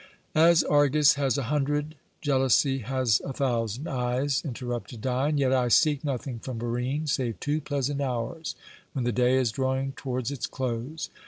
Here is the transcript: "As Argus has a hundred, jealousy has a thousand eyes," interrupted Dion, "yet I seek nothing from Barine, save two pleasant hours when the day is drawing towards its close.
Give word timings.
"As 0.33 0.63
Argus 0.63 1.13
has 1.13 1.37
a 1.37 1.43
hundred, 1.43 1.93
jealousy 2.21 2.79
has 2.79 3.21
a 3.23 3.31
thousand 3.33 3.87
eyes," 3.87 4.41
interrupted 4.43 5.01
Dion, 5.01 5.37
"yet 5.37 5.53
I 5.53 5.67
seek 5.67 6.03
nothing 6.03 6.39
from 6.39 6.57
Barine, 6.57 7.05
save 7.07 7.39
two 7.39 7.61
pleasant 7.61 8.01
hours 8.01 8.55
when 8.93 9.05
the 9.05 9.11
day 9.11 9.37
is 9.37 9.51
drawing 9.51 9.91
towards 9.91 10.31
its 10.31 10.47
close. 10.47 11.11